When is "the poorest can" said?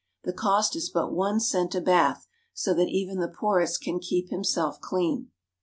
3.19-3.99